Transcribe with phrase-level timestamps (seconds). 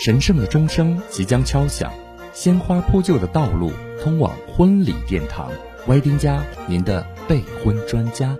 [0.00, 1.92] 神圣的钟声即将敲响，
[2.32, 3.70] 鲜花铺就的道路
[4.02, 5.50] 通往婚礼殿堂。
[5.88, 8.34] 歪丁家，您的备婚专家。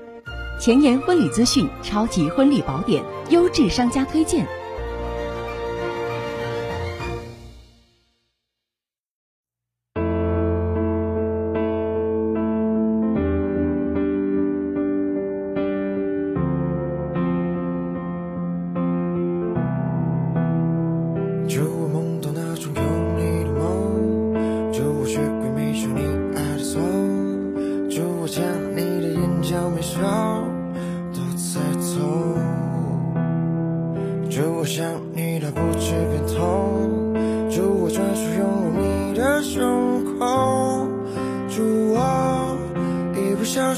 [0.59, 4.47] 前沿婚礼资讯，超级婚礼宝典，优质商家推荐。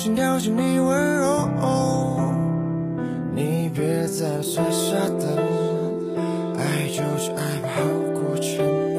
[0.03, 1.49] 心跳是你温柔。
[3.37, 5.29] 你别再傻傻等
[6.59, 8.99] 爱就是爱吧好过沉闷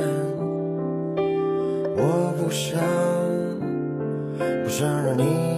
[1.98, 2.80] 我不想
[4.64, 5.53] 不想让你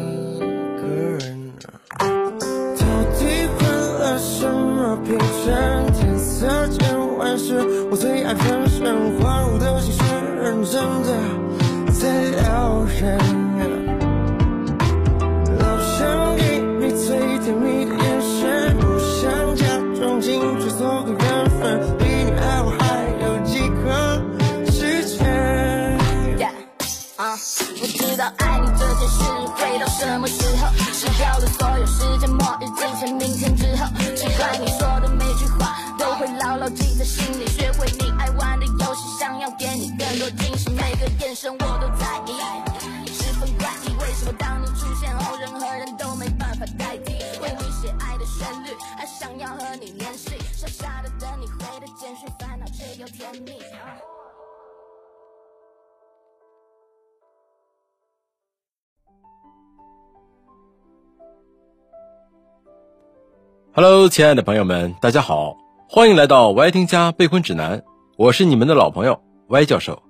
[63.74, 65.58] Hello，亲爱的朋友们，大家好，
[65.90, 67.84] 欢迎来到 Y 听家备婚指南，
[68.18, 70.02] 我是你们的老朋友 Y 教授。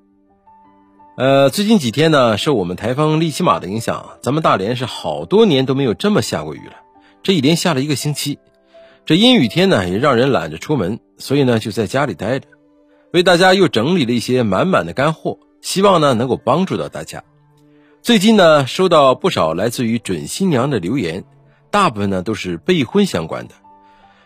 [1.17, 6.75] 呃，最近几天呢，受我们台风利奇马的影响，咱们大连是好多年都没有这么下过雨了，
[7.23, 8.39] 这一连下了一个星期。
[9.05, 12.47] 这阴雨天呢，也让人懒得出门，所以呢，就在家里待着，
[13.11, 17.23] 为大家又整理了一些满满的干货，希望呢能够帮助到大家。
[18.01, 21.23] 最近呢，收到不少来自于准新娘的留言。
[21.71, 23.55] 大部分呢都是备婚相关的，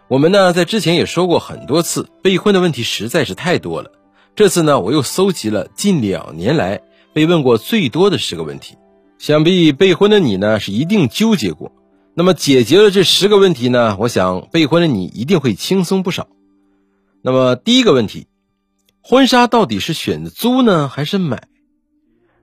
[0.07, 3.91] 我们呢在之前也说过很多次，备婚的问题实在是太多了。
[4.35, 6.81] 这次呢我又搜集了近两年来
[7.11, 8.77] 被问过最多的十个问题，
[9.17, 11.71] 想必备婚的你呢是一定纠结过。
[12.13, 16.27] 那么解决了这十个问题呢，我想备婚的你一定会轻松不少。
[17.23, 18.27] 那么第一个问题，
[19.09, 21.47] 婚纱到底是选择租呢还是买？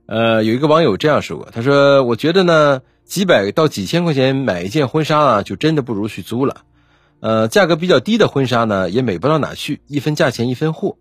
[0.07, 6.63] 呃，有一个网友这样说过，他说：“我觉得呢。”几百到几千块钱买一件婚纱啊，就真的不如去租了。
[7.21, 10.97] 呃，价格比较低的婚纱呢，也美不到哪去，一分价钱一分货。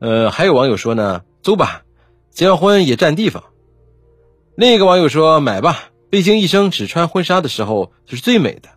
[0.00, 1.84] 呃，还有网友说呢，租吧，
[2.30, 3.42] 结完婚也占地方。
[4.54, 8.68] 另一个网友说，买吧，毕竟一生只穿婚纱的时候是最美的。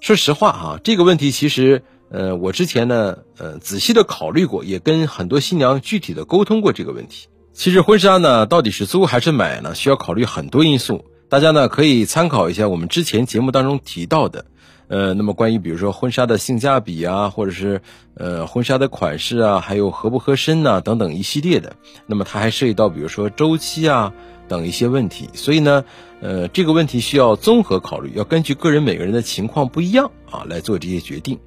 [0.00, 1.82] 说实话啊，这个问题其实，
[2.14, 7.26] 呃，我之前呢，呃，仔细的考虑过，也跟很多新娘具体的沟通过这个问题。
[7.52, 11.04] 其实婚纱呢，到底是租还是买呢，需要考虑很多因素。
[11.28, 14.44] 大家呢可以参考一下我们之前节目当中提到的，
[14.86, 17.82] 呃，那么关于比如说婚纱的性价比啊，或者是
[18.14, 21.74] 呃婚纱的款式啊，还有合不合身呐等等一系列的，
[22.06, 24.12] 那么它还涉及到比如说周期啊
[24.46, 25.84] 等一些问题，所以呢，
[26.20, 31.40] 呃，这个问题需要综合考虑，要根据个人每个人的情况不一样啊来做这些决定。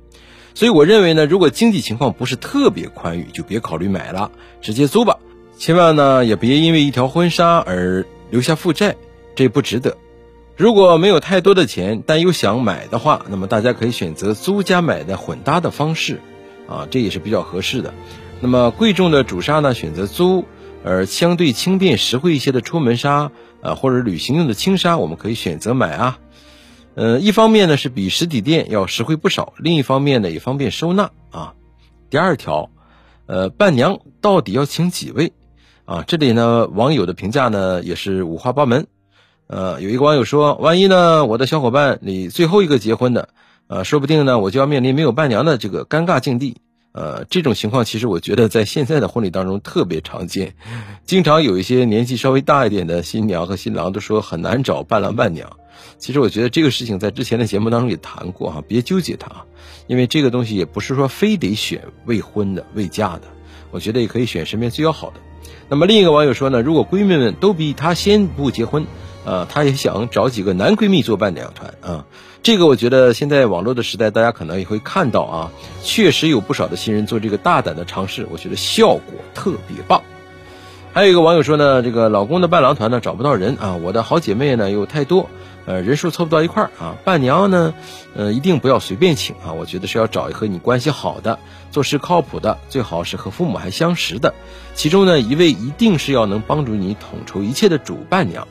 [0.57, 5.19] 所以我认为呢，如果经济情况不是特别宽裕，就别考虑买了，直接租吧。
[5.59, 8.96] 千万呢也别因为一条婚纱而留下负债。
[9.35, 9.97] 这不值得。
[10.56, 16.22] 如果没有太多的钱，但又想买的话，那么大家可以选择租加买的混搭的方式，
[16.67, 17.93] 啊，这也是比较合适的。
[18.41, 20.43] 那么贵重的主纱呢，选择租；
[20.84, 23.29] 而相对轻便实惠一些的出门纱，
[23.61, 26.17] 啊，或者旅行用的轻纱，我们可以选择买啊。
[26.97, 31.53] 呃，一方面呢是比实体店要实惠不少，另一方面呢也方便收纳啊。
[32.09, 32.72] 第二条，
[33.28, 35.32] 呃，伴娘到底要请几位？
[35.85, 38.88] 啊，这里呢网友的评价呢也是五花八门。
[39.46, 43.29] 呃，有一个网友说，万一呢，我的小伙伴你最后一个结婚的，
[43.67, 46.58] 呃，说不定呢，我就要面临没有伴娘的这个尴尬境地。
[46.97, 50.55] 呃，这种情况其实我觉得在现在的婚礼当中特别常见，
[51.05, 55.58] 经常有一些年纪稍微大一点的新娘和新郎都说很难找伴郎伴娘。
[55.99, 59.29] 其实我觉得这个事情在之前的节目当中也谈过哈，别纠结它，
[59.85, 63.22] 因为这个东西也不是说非得选未婚的未嫁的。
[63.70, 65.17] 我觉得也可以选身边最要好的。
[65.70, 68.88] 那么另一个网友说呢，如果闺蜜们都比她先不结婚，
[69.23, 72.05] 呃，她也想找几个男闺蜜做伴娘团啊。
[72.47, 75.52] 这个我觉得现在网络的时代，大家可能也会看到啊，
[75.84, 80.02] 确实有不少的新人做这个大胆的尝试，我觉得效果特别棒。
[80.94, 85.29] 还有一个网友说呢，这个老公的伴郎团呢找不到人啊，我的好姐妹呢又太多，
[85.66, 87.73] 呃，人数凑不到一块儿啊，伴娘呢，
[88.16, 91.40] 呃，一定不要随便请啊，我觉得是要找一和你关系好的，
[91.70, 94.34] 做事靠谱的，最好是和父母还相识的，
[94.73, 98.47] 其中呢一位一定是要能帮助你统筹一切的主伴娘。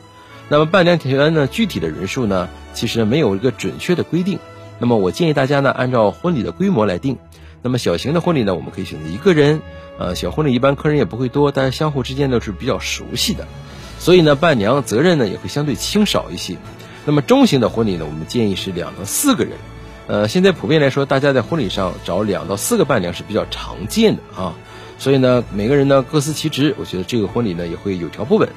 [0.48, 4.38] 那么伴娘团呢，具体的人数呢，其实没有一个准确的规定。
[4.78, 7.18] 那么我建议大家呢，按照婚礼的规模来定。
[7.62, 9.60] 那么小型的婚礼呢，我们可以选择一个人。
[9.98, 13.48] 呃，小婚礼一般客人也不会多，但是相互之间都是比较熟悉的，
[13.98, 16.56] 所以呢，伴娘责任呢也会相对轻少一些。
[17.06, 19.54] 那么中型的婚礼呢，我们建议是两到四个人。
[20.06, 24.54] 呃，现在普遍来说，大家在婚礼上找两到四个伴娘是比较常见的啊。
[24.98, 28.48] 所以呢，每个人呢各司其职，我觉得这个婚礼呢也会有条不紊。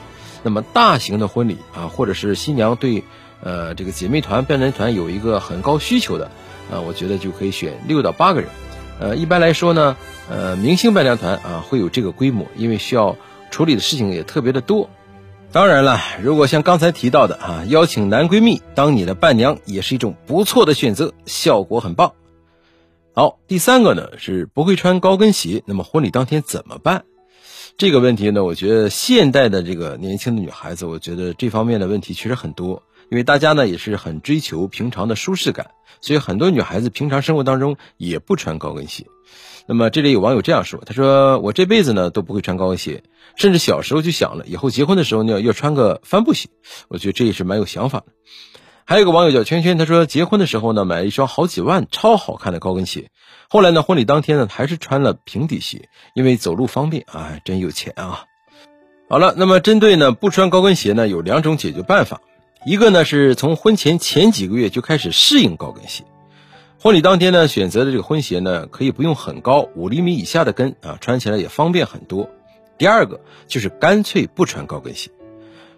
[0.44, 3.03] 那么大型的婚礼啊，或者是新娘对
[3.41, 6.31] 呃这个姐妹团、伴娘团有一个很高需求的，
[6.71, 8.50] 呃，我觉得就可以选六到八个人。
[9.00, 9.95] 呃，一般来说呢，
[10.30, 13.15] 呃，明星伴娘团啊会有这个规模，因为需要
[13.50, 14.89] 处理的事情也特别的多。
[15.51, 22.13] 当然了，如果像刚才提到的啊，邀请男闺蜜当你的伴娘也是一种不错的选择，效果很棒。
[23.15, 27.06] 好，第三个呢是不会穿高跟鞋，那么婚礼当天怎么办？
[27.79, 32.83] 这个问题呢，我觉得现代的这个年轻的女孩子，我觉得这方面的问题确实很多。
[33.09, 35.71] 因为大家呢也是很追求平常的舒适感，
[36.01, 39.05] 所以很多女孩子平常生活当中也不穿高跟鞋。
[39.65, 43.01] 那么这里有网友这样说：“他说我这辈子呢都不会穿高跟鞋，
[43.37, 46.49] 甚至小时候就想了以后结婚的时候呢要穿个帆布鞋。”
[46.89, 48.07] 我觉得这也是蛮有想法的。
[48.83, 53.09] 还有一个网友叫圈圈，他说结婚的时候呢买了一双好几万超好看的高跟鞋，
[53.51, 58.25] 后来呢婚礼当天呢还是穿了平底鞋，因为走路方便啊，真有钱啊。
[59.09, 62.21] 好了，那么针对呢不穿高跟鞋呢有两种解决办法。
[62.63, 66.03] 一个呢是从婚前前几个月就开始适应高跟鞋，
[66.79, 72.29] 婚礼当天呢选择的这个婚鞋呢可以不用很高，五厘米以下的跟啊，穿起来也方便很多。
[72.77, 75.09] 第二个就是干脆不穿高跟鞋。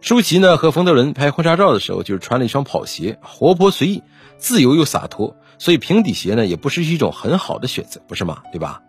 [0.02, 4.04] 舒淇呢和冯德伦拍婚纱照的时候就是穿了一双跑鞋，活泼随意，
[4.38, 8.42] 自由又洒脱，所以平底鞋呢也不是一种很好的选择，不是吗？
[8.52, 8.82] 对吧？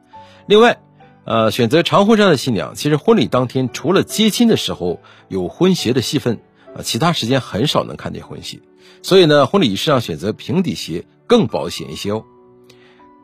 [0.46, 0.78] 另外，
[1.24, 6.40] 呃，选择长婚纱的新娘，其实婚礼当天除了接亲的时候有婚鞋的戏份。
[6.74, 8.58] 啊，其他时间很少能看见婚鞋，
[9.02, 12.24] 所以呢，婚礼仪式上选择平底鞋更保险一些哦。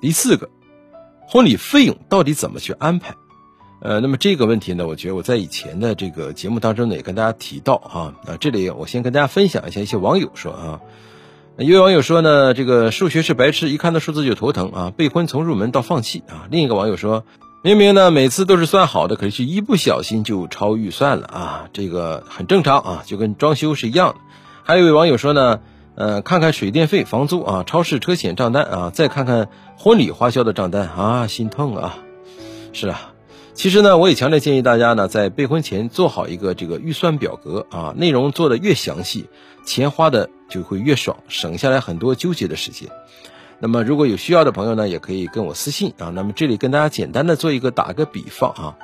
[0.03, 0.51] 第四个，
[1.27, 3.15] 婚礼费用到底怎么去安排？
[3.81, 8.13] 呃，那么这个问题呢，我觉得我在以前的这个节目当中呢也跟大家提到啊。
[8.31, 10.81] 啊，这里我先跟大家分享一下一些网友说啊，
[11.59, 16.47] 一位网友说呢，这个数学是白痴，一看到数字就头疼啊，备婚从入门到放弃啊。
[16.51, 17.25] 另一个网友说。
[17.61, 21.69] 明明呢，每次都是算好的，可是一不小心就超预算了啊！
[21.73, 24.15] 这个很正常啊，就跟装修是一样的。
[24.63, 25.59] 还有一位网友说呢，
[25.97, 31.99] 呃，看看水电费、房租啊，超市车险账单啊，再看看婚礼花销的账单啊，心痛啊！
[32.73, 33.11] 是啊，
[33.59, 39.29] 其实呢，我也强烈建议大家呢，在备婚前做好一个这个预算表格啊，内容做的越详细，
[39.67, 42.89] 钱花的就会越爽，省下来很多纠结的时间。
[43.59, 46.13] 那么如果有需要的朋友呢，也可以跟我私信啊。
[46.15, 48.77] 那么这里跟大家简单的做一个打个比方啊，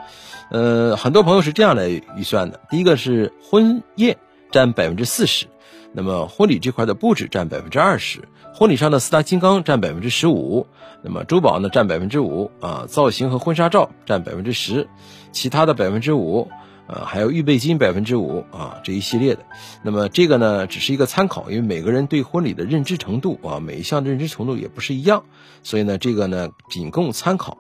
[0.51, 4.17] 呃，很多朋友是这样来预算的：第一个是婚宴
[4.51, 5.47] 占百分之四十，
[5.95, 10.67] 那么婚礼这块的布置占百分之二十，婚礼上的四大金刚占百分之十五，
[11.03, 14.89] 那么珠宝呢占百分之五啊，造型和婚纱照占百分之十，
[15.33, 16.51] 其他的百分之五。
[16.87, 19.47] 呃，还有预备金百分之五啊，这一系列的。
[19.83, 25.25] 那么这个呢，只是一个参考，因为每个人对婚礼的认知程度啊，每一项的认知程度也不是一样，
[25.63, 27.57] 所以呢，这个呢仅供参考。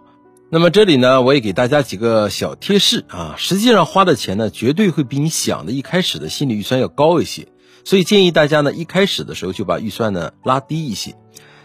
[0.50, 7.48] 那么这里呢，我也给大家几个小贴士啊，实际上花的钱呢，绝对会比你想的一开始的心理预算要高一些，
[7.84, 11.14] 所以建议大家呢，一开始的时候就把预算呢拉低一些。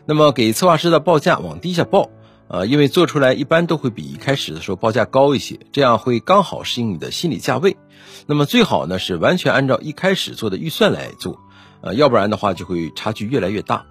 [0.06, 2.10] 那么给策划师的报价往低下报。
[2.52, 7.78] 呃，因为做出来一般都会比一开始的时候报价高一些，这样会刚好适应你的心理价位。
[8.26, 11.40] 那么最好呢是完全按照一开始做的预算来做，
[11.82, 13.86] 呃，要不然的话就会差距越来越大。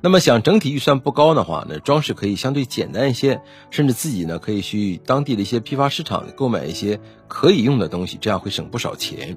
[0.00, 9.36] 那么想整体预算不高的话，那装饰可以相对简单一些，甚至自己呢可以去当地的一些批发市场购买一些可以用的东西，这样会省不少钱。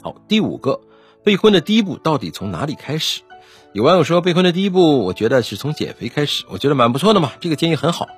[0.00, 0.80] 好，第五个，
[1.24, 3.20] 备婚的第一步到底从哪里开始？
[3.72, 8.08] 有网友说，备婚的第一步，我觉得是从减肥开始，我觉得蛮不错的嘛，这个建议很好。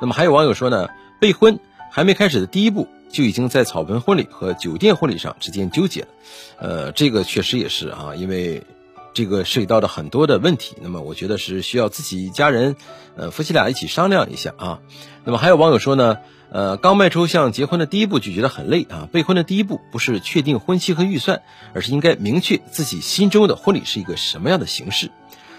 [0.00, 1.58] 那么还有网友说呢，备婚
[1.90, 6.08] 还没开始的第一步，就已经在草盆婚礼和酒店婚礼上之间纠结了。
[6.58, 8.64] 呃，这个确实也是啊，因为
[9.14, 12.76] 这个涉及到的很多的问题，那么我觉得是需要自己家人，
[13.16, 14.80] 呃，夫妻俩一起商量一下啊。
[15.24, 16.18] 那么还有网友说呢，
[16.52, 19.08] 呃，刚迈出向结婚的第一步就觉得很累啊。
[19.10, 21.40] 备婚的第一步不是确定婚期和预算，
[21.72, 25.10] 而是应该明确自己心中的婚礼是一个什么样的形式。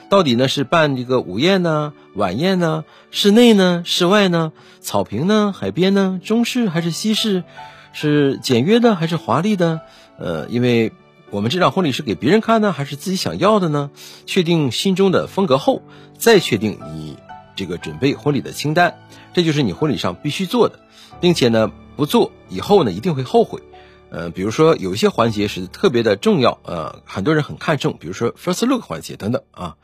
[0.10, 7.44] 到底呢是办这个午宴呢、晚宴呢、室内呢、室外呢、草坪呢、海边呢、中式还是西式，
[7.92, 9.82] 是简约的还是华丽的？
[10.20, 10.92] 呃，因为
[11.32, 13.90] 我们这场婚礼是给别人看呢，还是自己想要的呢？
[14.28, 15.82] 确定心中的风格后，
[16.20, 17.18] 再确定你
[17.56, 19.00] 这个准备婚礼的清单，
[19.34, 20.80] 这就是你婚礼上必须做的。
[21.22, 23.62] 并且呢，不做以后呢一定会后悔。
[24.10, 29.76] 呃，比如说有一些环节是特别的重要，呃，很多人很看重，比如说 first look 环节等等啊。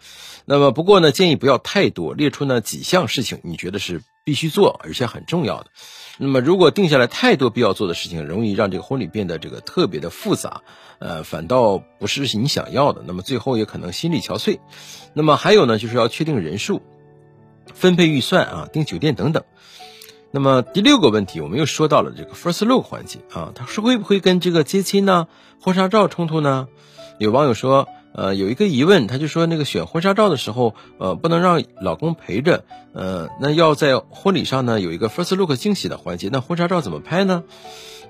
[0.46, 5.68] 那么不过呢，建议不要太多，列出呢几项事情，你觉得是必须做而且很重要的。
[6.18, 10.62] 那么如果定下来太多必要做的事情，容易让这个婚礼变得这个特别的复杂，
[11.00, 13.02] 呃，反倒不是你想要的。
[13.08, 14.60] 那么最后也可能心力憔悴。
[15.14, 16.84] 那么还有呢，就是要确定人数、
[17.80, 19.44] 分配预算啊、订酒店等等。
[20.32, 25.28] 那么第六个问题，我们又说到了这个 first look 环节啊，它是会不会跟这个接亲呢、
[25.62, 26.68] 婚纱照冲突呢？
[27.18, 37.44] 有网友说，呃，有一个疑问，他就说那个选婚纱照的时候，呃，不能让老公陪着，呃，那要在婚礼上呢有一个 first look 惊喜的环节，那婚纱照怎么拍呢？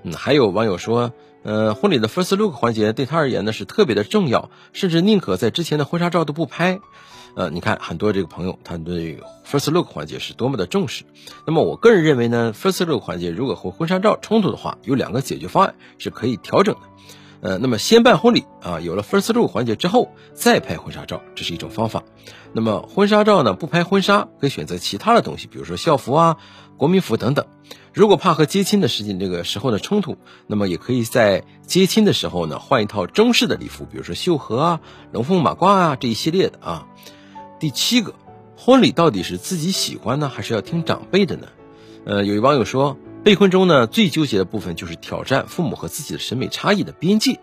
[0.04, 6.80] 嗯，还有网友说，呃，婚礼的 first look 环节对他而言呢是特别的重要，甚至宁可在之前的婚纱照都不拍。
[7.36, 9.20] 呃，你看很多这个朋友，他对
[9.50, 11.04] first look 环节是多么的重视。
[11.46, 16.82] 那么我个人认为呢，first look 环节如果和婚纱照冲突的话，有两个解决方案是可以调整的。
[17.42, 22.04] 呃，那么先办婚礼啊，有了 first look 环节之后再拍婚纱照，这是一种方法。
[22.52, 26.36] 那么婚纱照呢，不拍婚纱，可以选择其他的东西，比如说校服啊、
[26.76, 27.46] 国民服等等。
[27.94, 30.18] 如果怕和接亲的时间这个时候的冲突，
[30.48, 34.82] 那么也可以在接亲的时候呢，换一套中式的礼服，比如说绣荷啊、
[35.14, 36.88] 龙凤马褂啊这一系列的啊。
[37.60, 38.14] 第七个，
[38.56, 41.48] 婚礼到底是自己喜欢呢，还是要听长辈的呢？
[42.06, 47.40] 呃，有一网友说，备婚中呢最纠结的部分就是挑战父母和自己的审美差异的边界。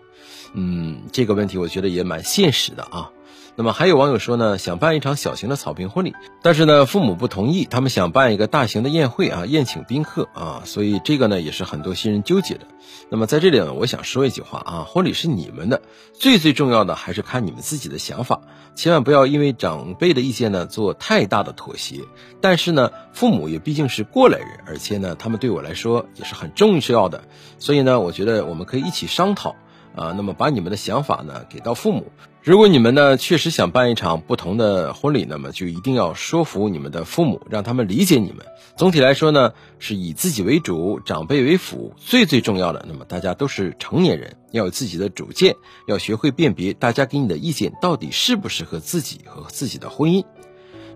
[0.53, 3.11] 嗯，这个问题我觉得也蛮现实的啊。
[3.59, 12.67] 那么还有网友说呢，想办一场小型的草坪婚礼，但是呢父母不同意，他们想办一个大型的宴会啊，宴请宾客啊，所以这个呢也是很多新人纠结的。
[13.09, 15.81] 那么在这里呢，我想说一句话啊，婚礼是你们的，
[16.13, 18.41] 最最重要的还是看你们自己的想法，
[18.75, 22.01] 千万不要因为长辈的意见呢做太大的妥协。
[22.39, 27.23] 但是呢，父母也毕竟是过来人，而且呢他们对我来说也是很重要的，
[27.57, 29.55] 所以呢，我觉得我们可以一起商讨。
[29.95, 32.11] 啊，那么把你们的想法呢给到父母。
[32.47, 38.45] 如果你们呢确实想办一场不同的婚礼，那么就一定要说服你们的父母，让他们理解你们。
[38.77, 41.93] 总体来说呢，是以自己为主，长辈为辅。
[41.97, 45.57] 最最重要的，那么大家都是成年人，要有自己的主见，
[45.89, 50.23] 要学会辨别大家给你的意见到底适不适合自己和自己的婚姻。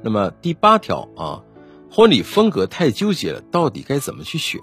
[0.01, 1.43] 那么第八条啊，
[1.91, 4.61] 婚礼风格太纠结了，到底该怎么去选？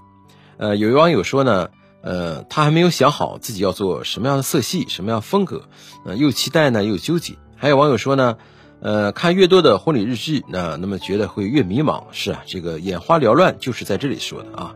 [0.56, 1.68] 呃，有网友说呢。
[2.08, 5.64] 呃，他还没有想好自己要做什么样的色系、什么样风格，
[6.06, 7.34] 呃，又期待呢，又纠结。
[7.54, 8.38] 还有网友说呢，
[8.80, 12.04] 呃，看越多的婚礼日志，那那么觉得会越迷茫。
[12.12, 14.74] 是啊，这个眼花缭乱就是在这里说的啊。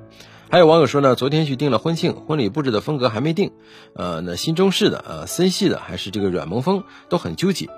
[0.50, 3.52] 还有网友说呢，昨天去订了婚庆，婚礼布置的风格还没定，
[3.94, 7.70] 呃，那新中式的、呃，森系的还是这个软萌风，都很纠结。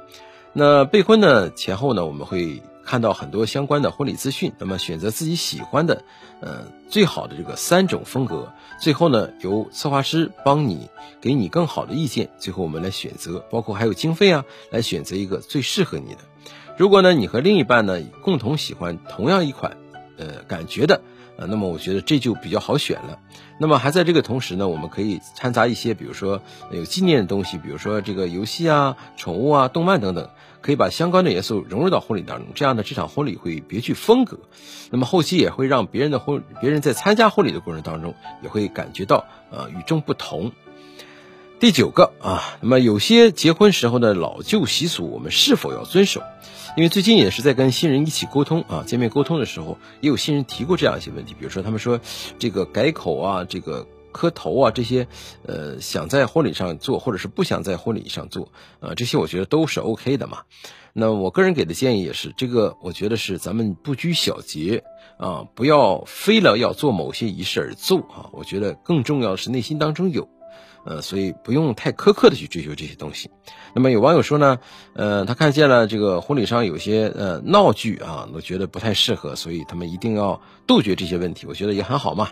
[0.53, 2.61] 那备婚呢前后呢，我们会。
[2.85, 6.05] 看到很多相关的婚礼资讯，那么选择自己喜欢的，
[6.41, 10.89] 呃，最好的这个三种风格，最后呢由策划师帮你
[11.21, 16.21] 给你更好的意见，最后我们来选择，包括还有经费啊，来选择一个最适合你的。
[16.77, 19.77] 如果呢你和另一半呢共同喜欢同样一款，
[20.17, 21.01] 呃，感觉的。
[21.37, 23.19] 呃，那么我觉得这就比较好选了。
[23.59, 32.47] 那么还在这个同时呢，我们可以掺杂一些，比如说有纪念的东西，比如说这个游戏啊、宠物啊、动漫等等，可以把相关的元素融入到婚礼当中。
[32.55, 34.39] 这样的这场婚礼会别具风格。
[34.91, 40.53] 那么后期也会让别人的婚，别人在参加婚礼的过程当中，也会感觉到呃与众不同。
[41.65, 46.23] 第九个啊，那么有些结婚时候的老旧习俗，我们是否要遵守？
[46.77, 51.99] 因为最近也是在跟新人一起沟通啊，见面沟通的时候，也有新人提过这样一些问题，比如说他们说
[52.39, 55.09] 这个改口啊，这个磕头啊，这些
[55.47, 60.43] 呃想在婚礼上做，或者是不想在婚礼上做，呃，这些我觉得都是 OK 的嘛。
[60.93, 64.85] 那我个人给的建议也是，这个我觉得是咱们不拘小节
[65.17, 68.29] 啊，不要非了要做某些仪式而做啊。
[68.33, 70.29] 我觉得更重要的是内心当中有。
[70.85, 73.31] 呃，所以不用太苛刻的去追求这些东西。
[73.75, 74.59] 那么有网友说呢，
[74.95, 81.47] 呃，他看见了这个婚礼上有些呃闹剧啊，都觉得不太适合，所以他们一定要杜绝这些问题。
[81.47, 82.29] 我觉得也很好嘛。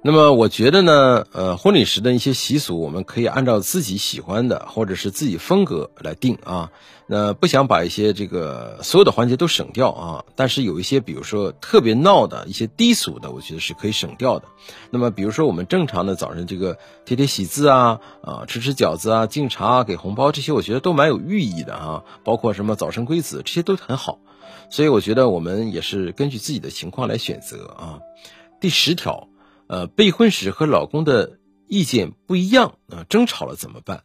[0.00, 6.70] 那么我觉得呢，呃，婚礼时的一些习俗，我们可以按照自己喜欢的或者是自己风格来定啊。
[7.08, 14.46] 那不想把一些这个所有的环节都省掉啊，但是有一些，比如说特别闹的一些低俗的，我觉得是可以省掉的。
[14.90, 22.04] 那么比如说我们正常的早晨这个贴贴喜字啊，啊吃吃饺子啊，敬茶啊给红包这些，我觉得都蛮有寓意的啊。
[22.24, 24.20] 包括什么早生贵子，这些都很好。
[24.70, 27.98] 所以我觉得我们也是根据自己的情况来选择啊。
[28.60, 29.28] 第十条，
[29.68, 34.02] 呃，备婚时和老公的意见不一样啊，争吵了怎么办？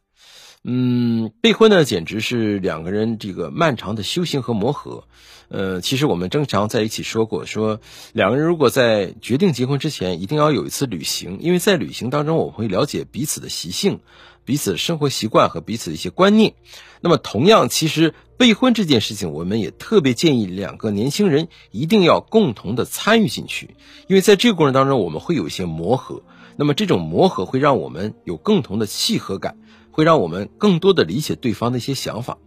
[0.66, 5.08] 嗯，备婚呢，简直是两个人这个漫长的修行和磨合。
[5.50, 7.82] 呃，其实我们正常在一起说过，说
[8.14, 14.00] 两个人如果在决定结婚之前，一定要有一次旅行，因为在旅行当中，我们会了解彼此的习性、
[14.46, 16.56] 彼此生活习惯和彼此的一些观念。
[17.02, 23.78] 那么，同样，其实备婚这件事情，我们也特别建议两个年轻人一定要共同的参与进去，
[24.10, 26.24] 因为在这个过程当中，我们会有一些磨合。
[26.58, 29.56] 那么，这种磨合会让我们有共同的契合感。
[29.96, 32.40] 会让我们更多的理解对方的一些想法，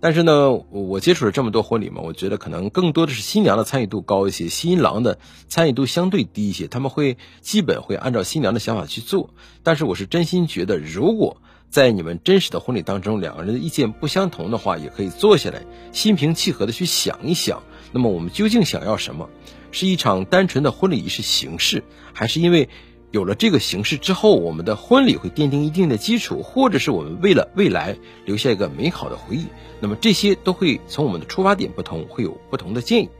[0.00, 6.66] 但是呢，我接触了这么多婚礼嘛，我觉得可能更多的是新娘的参与度高一些，新郎的参与度相对低一些。
[6.66, 9.34] 他们会基本会按照新娘的想法去做。
[9.62, 11.42] 但是我是真心觉得，如果
[11.74, 19.28] 在你们真实的婚礼当中，两个人的意见不相同的话，也可以坐下来心平气和的去想一想，那么我们究竟想要什么？
[19.72, 22.68] 是一场单纯的婚礼仪式形式，还是因为？
[23.10, 29.46] 有了这个形式之后，我们的婚礼会奠定一定的基础，或者是我们为了未来留下一个美好的回忆。
[29.80, 33.10] 那么这些都会从我们的出发点不同，会有不同的建议。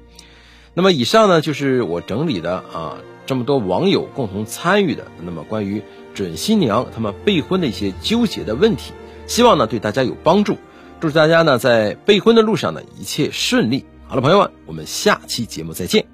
[0.75, 5.83] 那么以上呢，就是我整理的啊这么多网友共同参与的，那么关于
[6.15, 8.93] 准新娘他们备婚的一些纠结的问题，
[9.27, 10.59] 希望呢对大家有帮助。
[11.01, 13.85] 祝大家呢在备婚的路上呢一切顺利。
[14.07, 16.14] 好了，朋友们，我们下期节目再见。